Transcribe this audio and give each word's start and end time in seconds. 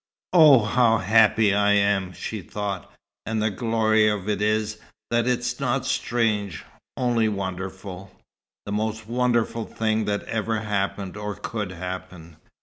"Oh, 0.33 0.63
how 0.65 0.97
happy 0.97 1.53
I 1.53 1.73
am!" 1.73 2.11
she 2.13 2.41
thought. 2.41 2.91
"And 3.27 3.39
the 3.39 3.51
glory 3.51 4.07
of 4.09 4.27
it 4.27 4.41
is, 4.41 4.79
that 5.11 5.27
it's 5.27 5.59
not 5.59 5.85
strange 5.85 6.65
only 6.97 7.29
wonderful. 7.29 8.09
The 8.65 8.71
most 8.71 9.07
wonderful 9.07 9.65
thing 9.65 10.05
that 10.05 10.23
ever 10.23 10.61
happened 10.61 11.17
or 11.17 11.35
could 11.35 11.73
happen." 11.73 12.37